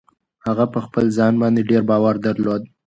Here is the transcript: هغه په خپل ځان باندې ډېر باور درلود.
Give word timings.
هغه 0.45 0.65
په 0.73 0.79
خپل 0.85 1.05
ځان 1.17 1.33
باندې 1.41 1.61
ډېر 1.69 1.81
باور 1.89 2.15
درلود. 2.25 2.61